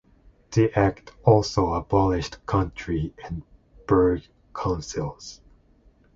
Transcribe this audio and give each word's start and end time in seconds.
The 0.53 0.73
act 0.75 1.11
also 1.25 1.73
abolished 1.75 2.43
county 2.47 3.13
and 3.23 3.43
burgh 3.85 4.23
councils. 4.51 5.41